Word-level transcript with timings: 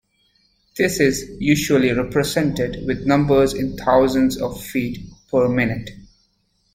This 0.77 0.99
is 0.99 1.29
usually 1.39 1.91
represented 1.91 2.87
with 2.87 3.05
numbers 3.05 3.53
in 3.53 3.77
thousands 3.77 4.35
of 4.41 4.59
feet 4.59 4.97
per 5.29 5.47
minute. 5.47 5.91